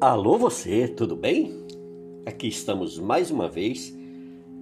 [0.00, 1.66] Alô você, tudo bem?
[2.24, 3.92] Aqui estamos mais uma vez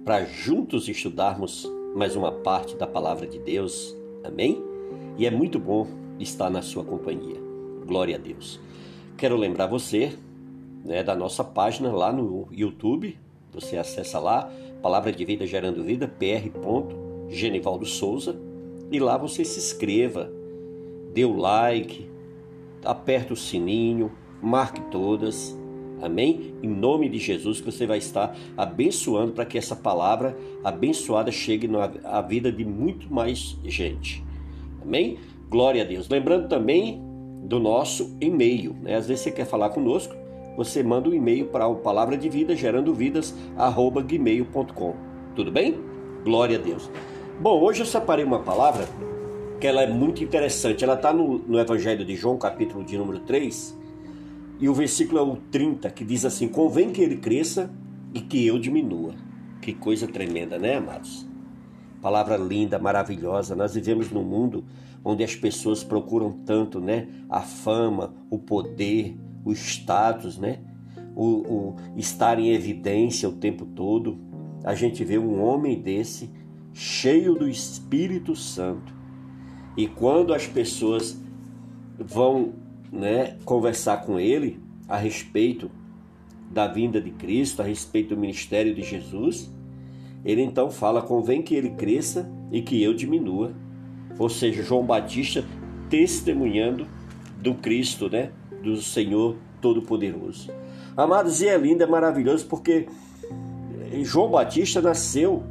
[0.03, 3.95] para juntos estudarmos mais uma parte da palavra de Deus.
[4.23, 4.59] Amém?
[5.15, 5.85] E é muito bom
[6.19, 7.39] estar na sua companhia.
[7.85, 8.59] Glória a Deus.
[9.15, 10.17] Quero lembrar você
[10.83, 13.15] né, da nossa página lá no YouTube.
[13.53, 14.51] Você acessa lá,
[14.81, 16.49] Palavra de Vida Gerando Vida, pr.
[17.29, 18.35] Genivaldo Souza.
[18.91, 20.31] E lá você se inscreva,
[21.13, 22.09] dê o like,
[22.83, 25.57] aperta o sininho, marque todas.
[26.01, 26.53] Amém?
[26.61, 31.69] Em nome de Jesus, que você vai estar abençoando para que essa palavra abençoada chegue
[32.03, 34.23] à vida de muito mais gente.
[34.81, 35.17] Amém?
[35.49, 36.07] Glória a Deus.
[36.07, 37.01] Lembrando também
[37.43, 38.75] do nosso e-mail.
[38.81, 38.95] Né?
[38.95, 40.15] Às vezes você quer falar conosco,
[40.55, 44.95] você manda um e-mail para o palavra de vida gerando vidas arroba gmail.com.
[45.35, 45.75] Tudo bem?
[46.23, 46.89] Glória a Deus.
[47.39, 48.87] Bom, hoje eu separei uma palavra
[49.59, 50.83] que ela é muito interessante.
[50.83, 53.77] Ela está no, no Evangelho de João, capítulo de número 3,
[54.59, 57.71] e o versículo é o 30, que diz assim: Convém que ele cresça
[58.13, 59.13] e que eu diminua.
[59.61, 61.27] Que coisa tremenda, né, amados?
[62.01, 63.55] Palavra linda, maravilhosa.
[63.55, 64.63] Nós vivemos num mundo
[65.03, 67.07] onde as pessoas procuram tanto, né?
[67.29, 70.59] A fama, o poder, o status, né?
[71.15, 74.17] O, o estar em evidência o tempo todo.
[74.63, 76.29] A gente vê um homem desse
[76.73, 78.93] cheio do Espírito Santo.
[79.75, 81.19] E quando as pessoas
[81.97, 82.53] vão
[82.91, 85.69] né, conversar com ele a respeito
[86.51, 89.51] da vinda de Cristo, a respeito do ministério de Jesus,
[90.23, 93.53] ele então fala: convém que ele cresça e que eu diminua.
[94.17, 95.45] Ou seja, João Batista
[95.89, 96.87] testemunhando
[97.39, 98.31] do Cristo, né,
[98.63, 100.51] do Senhor Todo-Poderoso.
[100.95, 102.87] Amados, e é lindo, é maravilhoso porque
[104.03, 105.43] João Batista nasceu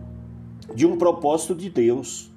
[0.74, 2.30] de um propósito de Deus.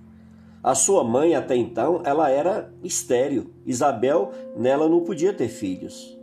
[0.61, 3.51] A sua mãe, até então, ela era estéril.
[3.65, 6.17] Isabel, nela não podia ter filhos.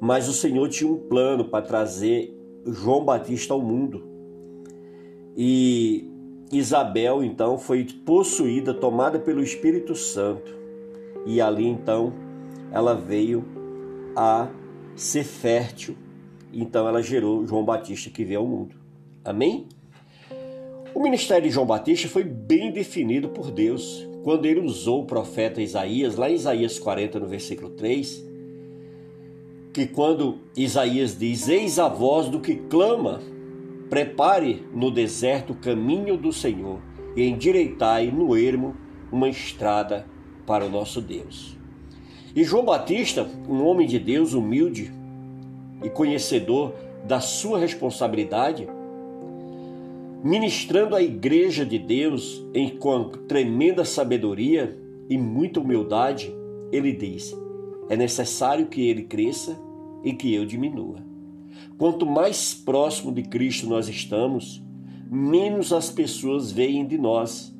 [0.00, 4.02] Mas o Senhor tinha um plano para trazer João Batista ao mundo.
[5.36, 6.10] E
[6.50, 10.52] Isabel, então, foi possuída, tomada pelo Espírito Santo.
[11.24, 12.12] E ali, então,
[12.72, 13.44] ela veio
[14.16, 14.48] a
[14.96, 15.96] ser fértil.
[16.52, 18.74] Então, ela gerou João Batista que veio ao mundo.
[19.24, 19.68] Amém?
[20.92, 25.62] O ministério de João Batista foi bem definido por Deus quando ele usou o profeta
[25.62, 28.24] Isaías, lá em Isaías 40, no versículo 3,
[29.72, 33.20] que quando Isaías diz: Eis a voz do que clama,
[33.88, 36.80] prepare no deserto o caminho do Senhor
[37.16, 38.74] e endireitai no ermo
[39.12, 40.06] uma estrada
[40.44, 41.56] para o nosso Deus.
[42.34, 44.92] E João Batista, um homem de Deus humilde
[45.82, 46.74] e conhecedor
[47.04, 48.68] da sua responsabilidade,
[50.22, 56.32] ministrando a igreja de Deus em com tremenda sabedoria e muita humildade,
[56.70, 57.36] ele diz:
[57.88, 59.58] é necessário que ele cresça
[60.04, 60.98] e que eu diminua.
[61.76, 64.62] Quanto mais próximo de Cristo nós estamos,
[65.10, 67.54] menos as pessoas veem de nós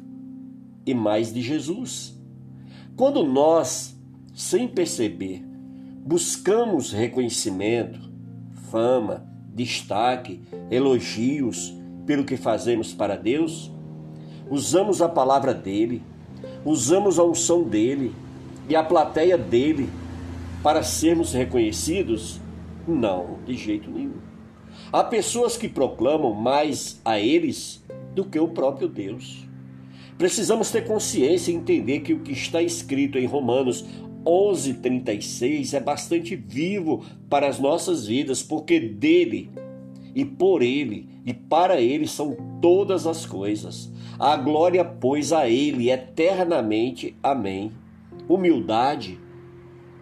[0.87, 2.19] e mais de Jesus.
[2.97, 3.99] Quando nós,
[4.34, 5.43] sem perceber,
[6.04, 8.10] buscamos reconhecimento,
[8.70, 11.75] fama, destaque, elogios,
[12.06, 13.71] pelo que fazemos para Deus,
[14.50, 16.03] usamos a palavra dele,
[16.65, 18.12] usamos a unção dele
[18.69, 19.88] e a plateia dele
[20.62, 22.41] para sermos reconhecidos?
[22.87, 24.19] Não, de jeito nenhum.
[24.93, 27.83] Há pessoas que proclamam mais a eles
[28.15, 29.47] do que o próprio Deus.
[30.19, 33.84] Precisamos ter consciência e entender que o que está escrito em Romanos
[34.25, 39.50] 11:36 é bastante vivo para as nossas vidas, porque dele
[40.15, 43.91] e por ele e para ele são todas as coisas.
[44.19, 47.16] A glória, pois, a ele eternamente.
[47.22, 47.72] Amém.
[48.28, 49.19] Humildade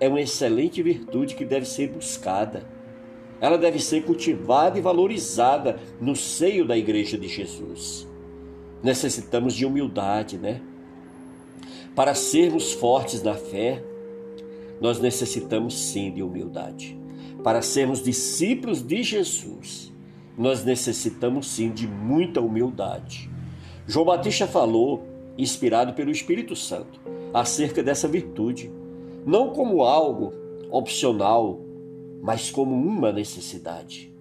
[0.01, 2.67] é uma excelente virtude que deve ser buscada.
[3.41, 8.07] Ela deve ser cultivada e valorizada no seio da igreja de Jesus.
[8.83, 10.61] Necessitamos de humildade, né?
[11.95, 13.83] Para sermos fortes na fé,
[14.81, 16.99] nós necessitamos sim de humildade.
[17.43, 19.93] Para sermos discípulos de Jesus,
[20.39, 23.29] nós necessitamos sim de muita humildade.
[23.89, 25.05] João Batista falou,
[25.37, 27.01] inspirado pelo Espírito Santo,
[27.35, 28.71] acerca dessa virtude,
[29.27, 30.33] não como algo
[30.71, 31.61] opcional,
[32.23, 34.15] mas como uma necessidade.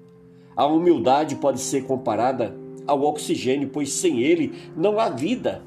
[0.56, 5.62] A humildade pode ser comparada ao oxigênio, pois sem ele não há vida.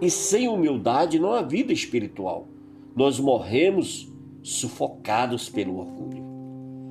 [0.00, 2.48] E sem humildade não há vida espiritual.
[2.96, 4.10] Nós morremos
[4.42, 6.24] sufocados pelo orgulho.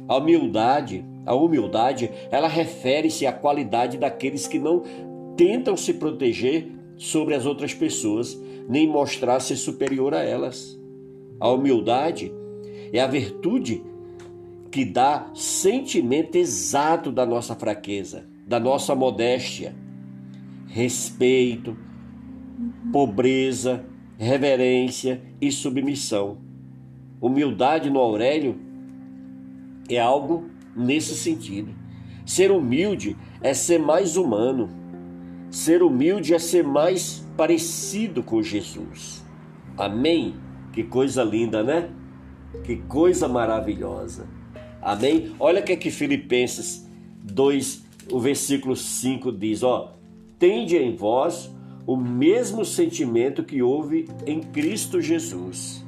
[0.08, 4.84] A humildade a humildade, ela refere-se à qualidade daqueles que não
[5.36, 10.80] tentam se proteger sobre as outras pessoas, nem mostrar ser superior a elas.
[11.40, 12.32] A humildade
[12.94, 13.84] é a virtude
[14.70, 19.76] que dá sentimento exato da nossa fraqueza, da nossa modéstia,
[20.68, 21.76] respeito,
[22.92, 23.86] pobreza,
[24.18, 26.38] reverência e submissão.
[27.20, 28.58] Humildade no Aurélio
[29.90, 31.74] é algo nesse sentido.
[32.26, 34.70] Ser humilde é ser mais humano.
[35.50, 39.26] Ser humilde é ser mais parecido com Jesus.
[39.78, 40.36] Amém?
[40.72, 41.90] Que coisa linda, né?
[42.64, 44.28] Que coisa maravilhosa.
[44.82, 45.36] Amém?
[45.40, 46.88] Olha o que é que Filipenses
[47.24, 49.94] 2, o versículo 5 diz, ó:
[50.40, 51.52] Tende em vós
[51.86, 55.86] o mesmo sentimento que houve em Cristo Jesus.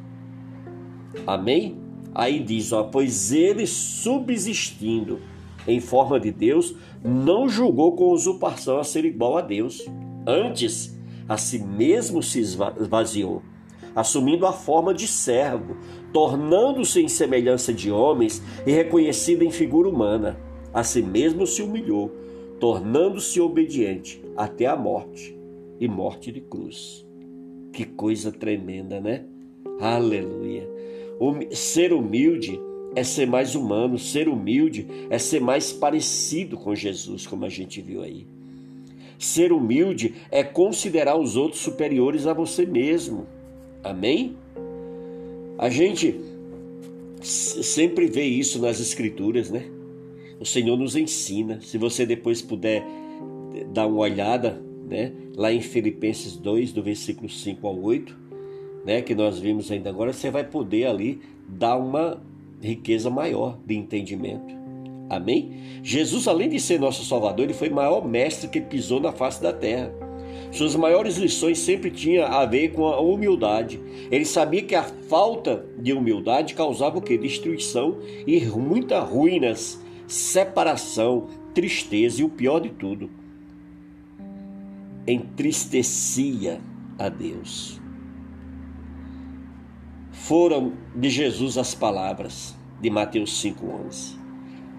[1.25, 1.82] Amém?
[2.13, 5.19] Aí diz, ó, pois ele subsistindo
[5.67, 9.85] em forma de Deus, não julgou com usurpação a ser igual a Deus.
[10.27, 13.41] Antes, a si mesmo se esvaziou,
[13.95, 15.77] assumindo a forma de servo,
[16.11, 20.39] tornando-se em semelhança de homens e reconhecido em figura humana.
[20.73, 22.11] A si mesmo se humilhou,
[22.59, 25.37] tornando-se obediente até a morte
[25.79, 27.05] e morte de cruz.
[27.71, 29.25] Que coisa tremenda, né?
[29.79, 30.72] Aleluia.
[31.51, 32.59] Ser humilde
[32.95, 37.81] é ser mais humano, ser humilde é ser mais parecido com Jesus, como a gente
[37.81, 38.25] viu aí.
[39.17, 43.25] Ser humilde é considerar os outros superiores a você mesmo.
[43.83, 44.35] Amém?
[45.57, 46.19] A gente
[47.21, 49.65] sempre vê isso nas Escrituras, né?
[50.39, 51.61] O Senhor nos ensina.
[51.61, 52.83] Se você depois puder
[53.71, 55.13] dar uma olhada, né?
[55.35, 58.17] Lá em Filipenses 2, do versículo 5 ao 8,
[58.85, 59.01] né?
[59.01, 62.21] Que nós vimos ainda agora, você vai poder ali dar uma
[62.61, 64.55] riqueza maior de entendimento.
[65.09, 65.79] Amém?
[65.83, 69.41] Jesus, além de ser nosso Salvador, ele foi o maior mestre que pisou na face
[69.41, 69.93] da terra.
[70.51, 73.79] Suas maiores lições sempre tinham a ver com a humildade.
[74.09, 77.17] Ele sabia que a falta de humildade causava o que?
[77.17, 83.09] Destruição e muitas ruínas, separação, tristeza e o pior de tudo,
[85.07, 86.61] entristecia
[86.97, 87.82] a Deus
[90.23, 94.15] foram de Jesus as palavras de Mateus 5,11.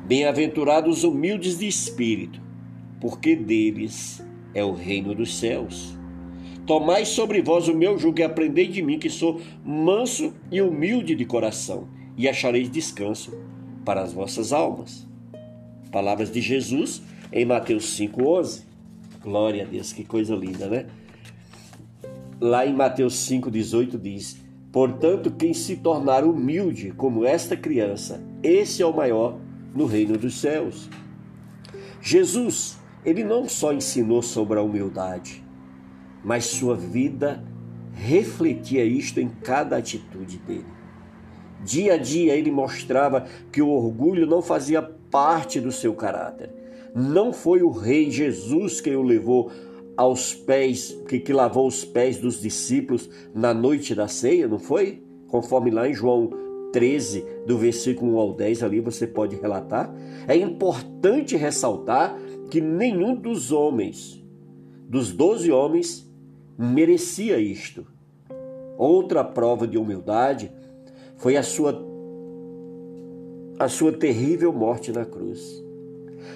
[0.06, 2.40] Bem-aventurados os humildes de espírito,
[2.98, 4.24] porque deles
[4.54, 5.94] é o reino dos céus.
[6.66, 11.14] Tomai sobre vós o meu jugo e aprendei de mim, que sou manso e humilde
[11.14, 13.38] de coração, e achareis descanso
[13.84, 15.06] para as vossas almas.
[15.92, 18.62] Palavras de Jesus em Mateus 5,11.
[19.22, 20.86] Glória a Deus, que coisa linda, né?
[22.40, 24.43] Lá em Mateus 5,18 diz:
[24.74, 29.38] Portanto, quem se tornar humilde como esta criança, esse é o maior
[29.72, 30.90] no reino dos céus.
[32.00, 35.44] Jesus, ele não só ensinou sobre a humildade,
[36.24, 37.44] mas sua vida
[37.92, 40.66] refletia isto em cada atitude dele.
[41.62, 46.50] Dia a dia ele mostrava que o orgulho não fazia parte do seu caráter.
[46.92, 49.52] Não foi o rei Jesus quem o levou
[49.96, 55.02] aos pés, que, que lavou os pés dos discípulos na noite da ceia, não foi?
[55.28, 56.30] Conforme lá em João
[56.72, 59.94] 13, do versículo 1 ao 10, ali você pode relatar.
[60.26, 62.18] É importante ressaltar
[62.50, 64.22] que nenhum dos homens,
[64.88, 66.10] dos doze homens,
[66.58, 67.86] merecia isto.
[68.76, 70.50] Outra prova de humildade
[71.16, 71.80] foi a sua,
[73.58, 75.62] a sua terrível morte na cruz.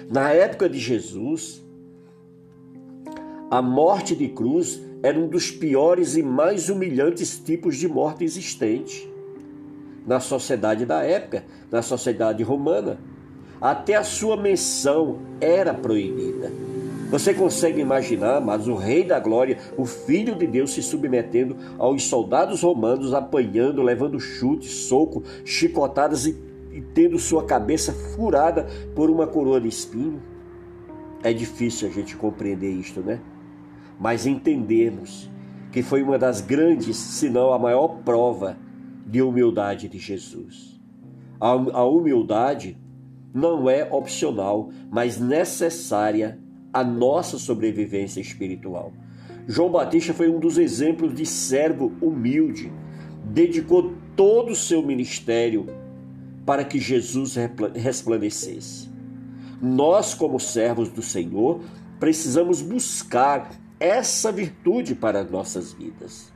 [0.09, 1.63] Na época de Jesus,
[3.49, 9.09] a morte de cruz era um dos piores e mais humilhantes tipos de morte existente
[10.05, 12.99] na sociedade da época, na sociedade romana.
[13.59, 16.51] Até a sua menção era proibida.
[17.09, 22.03] Você consegue imaginar, mas o Rei da Glória, o Filho de Deus, se submetendo aos
[22.03, 26.37] soldados romanos, apanhando, levando chutes, soco, chicotadas e,
[26.71, 30.21] e tendo sua cabeça furada por uma coroa de espinho?
[31.23, 33.19] É difícil a gente compreender isto, né?
[33.99, 35.29] Mas entendemos
[35.71, 38.57] que foi uma das grandes, se não a maior prova
[39.05, 40.79] de humildade de Jesus.
[41.39, 42.77] A humildade
[43.33, 46.39] não é opcional, mas necessária
[46.73, 48.91] à nossa sobrevivência espiritual.
[49.47, 52.71] João Batista foi um dos exemplos de servo humilde,
[53.23, 55.67] dedicou todo o seu ministério
[56.45, 57.35] para que Jesus
[57.75, 58.89] resplandecesse.
[59.61, 61.61] Nós, como servos do Senhor,
[61.99, 63.49] precisamos buscar
[63.79, 66.31] essa virtude para nossas vidas.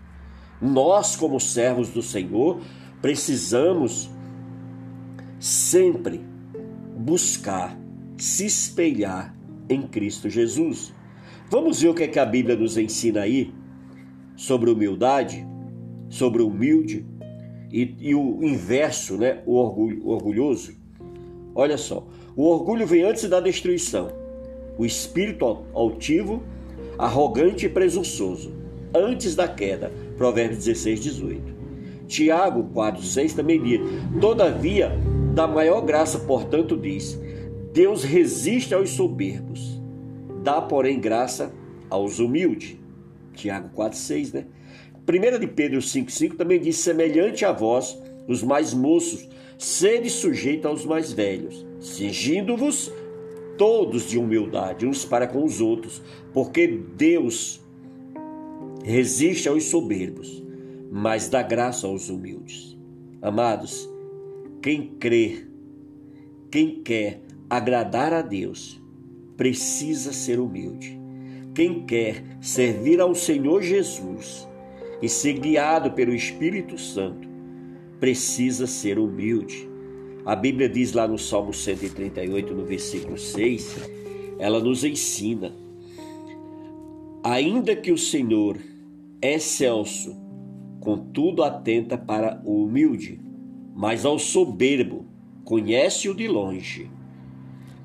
[0.61, 2.61] Nós, como servos do Senhor,
[3.01, 4.09] precisamos
[5.39, 6.21] sempre
[6.97, 7.77] buscar
[8.17, 9.35] se espelhar
[9.67, 10.93] em Cristo Jesus.
[11.49, 13.53] Vamos ver o que, é que a Bíblia nos ensina aí
[14.35, 15.45] sobre humildade,
[16.09, 17.05] sobre humilde
[17.71, 19.41] e, e, o inverso, né?
[19.45, 20.73] o, orgulho, o orgulhoso.
[21.55, 24.11] Olha só, o orgulho vem antes da destruição.
[24.77, 26.41] O espírito altivo,
[26.97, 28.53] arrogante e presunçoso,
[28.93, 29.91] antes da queda.
[30.17, 31.53] Provérbios 16, 18.
[32.07, 33.81] Tiago 4, 6 também diz:
[34.19, 34.91] Todavia,
[35.33, 37.19] da maior graça, portanto, diz:
[37.71, 39.81] Deus resiste aos soberbos,
[40.43, 41.51] dá, porém, graça
[41.89, 42.77] aos humildes.
[43.33, 44.45] Tiago 4, 6, né?
[45.07, 47.97] 1 de Pedro 5, 5 também diz: Semelhante a vós,
[48.27, 52.91] os mais moços, sede sujeito aos mais velhos, cingindo-vos
[53.57, 56.01] todos de humildade uns para com os outros,
[56.33, 57.61] porque Deus
[58.83, 60.43] resiste aos soberbos,
[60.91, 62.77] mas dá graça aos humildes.
[63.21, 63.89] Amados,
[64.61, 65.45] quem crê,
[66.51, 68.81] quem quer agradar a Deus,
[69.37, 70.99] precisa ser humilde.
[71.53, 74.47] Quem quer servir ao Senhor Jesus
[75.01, 77.27] e ser guiado pelo Espírito Santo,
[77.99, 79.69] precisa ser humilde.
[80.25, 83.89] A Bíblia diz lá no Salmo 138, no versículo 6,
[84.39, 85.53] ela nos ensina:
[87.21, 88.57] ainda que o Senhor
[89.21, 90.15] é excelso,
[90.79, 93.19] contudo atenta para o humilde,
[93.75, 95.05] mas ao soberbo
[95.43, 96.89] conhece-o de longe.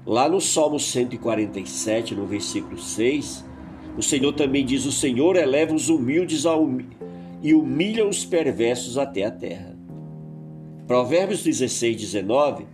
[0.07, 3.45] Lá no Salmo 147, no versículo 6,
[3.97, 6.45] o Senhor também diz: O Senhor eleva os humildes
[7.43, 9.78] e humilha os perversos até a terra.
[10.89, 12.67] Provérbios 16, 19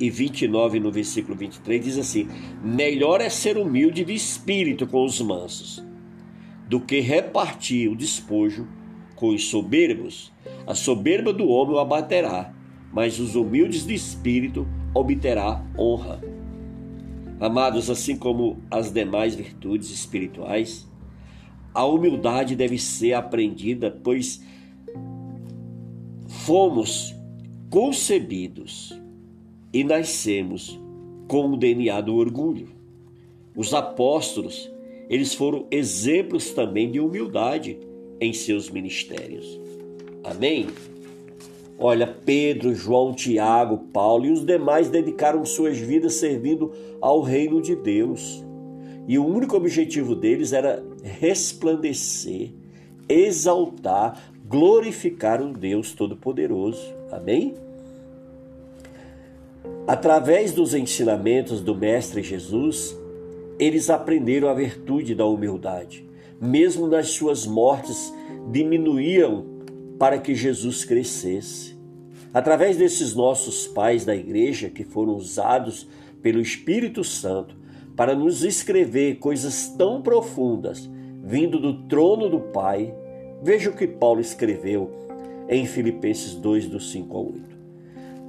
[0.00, 2.26] e 29 no versículo 23 diz assim:
[2.64, 5.84] Melhor é ser humilde de espírito com os mansos,
[6.66, 8.66] do que repartir o despojo
[9.14, 10.32] com os soberbos.
[10.66, 12.54] A soberba do homem o abaterá,
[12.90, 16.22] mas os humildes de espírito obterá honra.
[17.38, 20.88] Amados, assim como as demais virtudes espirituais,
[21.74, 24.42] a humildade deve ser aprendida, pois
[26.46, 27.12] fomos
[27.68, 28.96] concebidos
[29.72, 30.78] e nascemos
[31.26, 32.68] com o DNA do orgulho.
[33.56, 34.70] Os apóstolos,
[35.10, 37.76] eles foram exemplos também de humildade
[38.20, 39.60] em seus ministérios.
[40.22, 40.68] Amém?
[41.76, 47.74] Olha, Pedro, João, Tiago, Paulo e os demais dedicaram suas vidas servindo ao reino de
[47.74, 48.44] Deus.
[49.08, 52.52] E o único objetivo deles era resplandecer,
[53.08, 56.94] exaltar, glorificar o Deus Todo-Poderoso.
[57.10, 57.54] Amém?
[59.86, 62.96] Através dos ensinamentos do Mestre Jesus,
[63.58, 66.04] eles aprenderam a virtude da humildade.
[66.40, 68.12] Mesmo nas suas mortes,
[68.50, 69.44] diminuíam
[69.98, 71.76] para que Jesus crescesse.
[72.32, 75.88] Através desses nossos pais da igreja, que foram usados
[76.22, 77.56] pelo Espírito Santo
[77.96, 80.88] para nos escrever coisas tão profundas,
[81.24, 82.94] vindo do trono do Pai,
[83.42, 84.90] veja o que Paulo escreveu
[85.48, 87.40] em Filipenses 2, do 5 ao 8.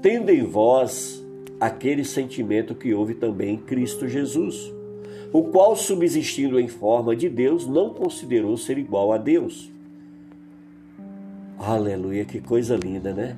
[0.01, 1.23] Tendo em vós
[1.59, 4.71] aquele sentimento que houve também em Cristo Jesus,
[5.33, 9.71] o qual, subsistindo em forma de Deus, não considerou ser igual a Deus.
[11.57, 13.35] Aleluia, que coisa linda, né?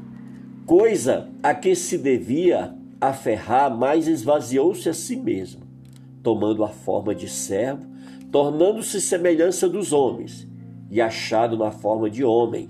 [0.65, 5.61] Coisa a que se devia aferrar, mas esvaziou-se a si mesmo,
[6.21, 7.87] tomando a forma de servo,
[8.29, 10.48] tornando-se semelhança dos homens,
[10.89, 12.69] e achado na forma de homem,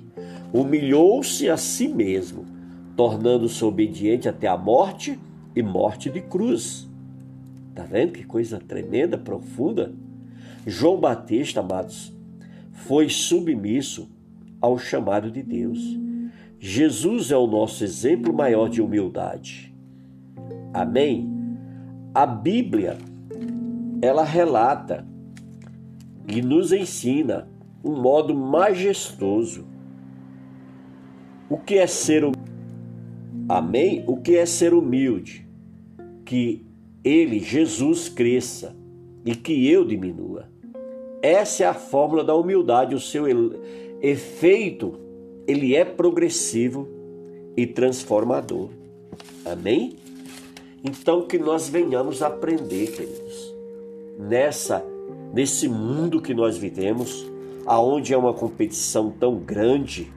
[0.53, 2.45] humilhou-se a si mesmo,
[2.95, 5.17] tornando-se obediente até a morte
[5.55, 6.87] e morte de cruz.
[7.73, 9.93] Tá vendo que coisa tremenda, profunda?
[10.65, 12.13] João Batista, amados,
[12.71, 14.09] foi submisso
[14.59, 15.79] ao chamado de Deus.
[16.59, 19.73] Jesus é o nosso exemplo maior de humildade.
[20.73, 21.29] Amém?
[22.13, 22.97] A Bíblia,
[24.01, 25.07] ela relata
[26.27, 27.47] e nos ensina
[27.83, 29.65] um modo majestoso
[31.49, 32.51] o que é ser humilde.
[33.47, 34.03] Amém?
[34.05, 35.47] O que é ser humilde?
[36.23, 36.63] Que
[37.03, 38.75] ele, Jesus, cresça
[39.25, 40.47] e que eu diminua.
[41.21, 43.25] Essa é a fórmula da humildade, o seu
[43.99, 44.93] efeito,
[45.47, 46.87] ele é progressivo
[47.57, 48.69] e transformador.
[49.43, 49.95] Amém?
[50.83, 53.55] Então que nós venhamos aprender, queridos,
[54.19, 54.85] nessa
[55.33, 57.25] nesse mundo que nós vivemos,
[57.65, 60.11] aonde é uma competição tão grande,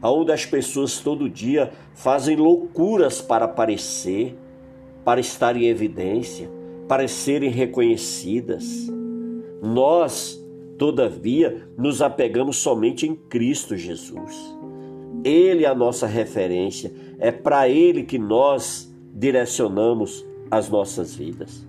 [0.00, 4.36] aonde as pessoas todo dia fazem loucuras para aparecer,
[5.04, 6.50] para estar em evidência,
[6.88, 8.88] para serem reconhecidas.
[9.62, 10.44] Nós
[10.78, 14.56] Todavia, nos apegamos somente em Cristo Jesus.
[15.22, 21.66] Ele é a nossa referência, é para Ele que nós direcionamos as nossas vidas.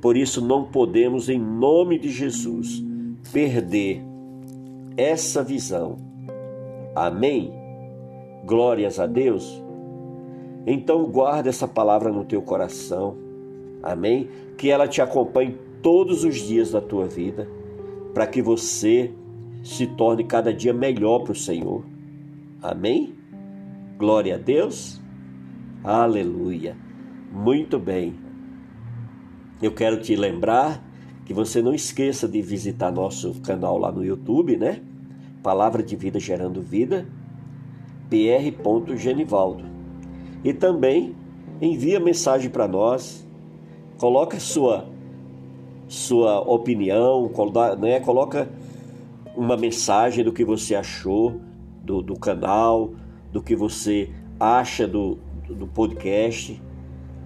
[0.00, 2.82] Por isso, não podemos, em nome de Jesus,
[3.32, 4.02] perder
[4.96, 5.98] essa visão.
[6.94, 7.52] Amém?
[8.44, 9.62] Glórias a Deus.
[10.66, 13.16] Então guarda essa palavra no teu coração.
[13.82, 14.28] Amém?
[14.56, 17.48] Que ela te acompanhe todos os dias da tua vida,
[18.14, 19.12] para que você
[19.62, 21.84] se torne cada dia melhor para o Senhor.
[22.62, 23.14] Amém?
[23.98, 25.00] Glória a Deus.
[25.84, 26.76] Aleluia.
[27.32, 28.14] Muito bem.
[29.60, 30.82] Eu quero te lembrar
[31.26, 34.80] que você não esqueça de visitar nosso canal lá no YouTube, né?
[35.42, 37.06] Palavra de Vida Gerando Vida,
[38.08, 38.96] pr.
[38.96, 39.64] Genivaldo.
[40.44, 41.16] E também
[41.60, 43.26] envia mensagem para nós,
[43.98, 44.86] coloca sua
[45.88, 47.30] sua opinião,
[47.78, 48.00] né?
[48.00, 48.48] coloca
[49.36, 51.40] uma mensagem do que você achou
[51.82, 52.90] do, do canal,
[53.32, 55.18] do que você acha do,
[55.48, 56.60] do podcast.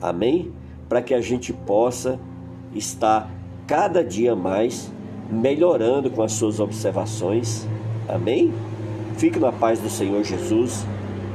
[0.01, 0.53] Amém?
[0.89, 2.21] Para que a gente possa
[2.75, 3.31] estar
[3.71, 4.93] cada dia mais
[5.31, 7.69] melhorando com as suas observações.
[8.09, 8.53] Amém?
[9.17, 10.85] Fique na paz do Senhor Jesus.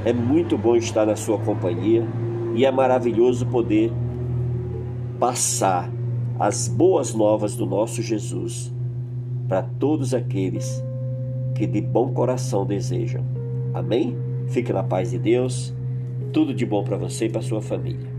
[0.04, 2.06] É muito bom estar na sua companhia
[2.54, 3.90] e é maravilhoso poder
[5.18, 5.90] passar
[6.38, 8.70] as boas novas do nosso Jesus
[9.48, 10.84] para todos aqueles
[11.56, 13.24] que de bom coração desejam.
[13.74, 14.14] Amém?
[14.48, 15.74] Fique na paz de Deus.
[16.34, 18.15] Tudo de bom para você e para sua família.